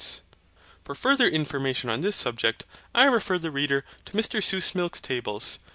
For 0.83 0.95
further 0.95 1.27
information 1.27 1.87
on 1.91 2.01
this 2.01 2.15
subject, 2.15 2.65
I 2.95 3.05
refer 3.05 3.37
the 3.37 3.51
reader 3.51 3.85
to 4.07 4.13
Mr 4.13 4.43
Suessmilch's 4.43 4.99
tables. 4.99 5.59